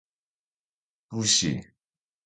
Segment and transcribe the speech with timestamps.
[1.13, 1.63] 武士